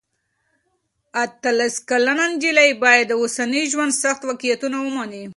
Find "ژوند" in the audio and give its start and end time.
3.71-3.93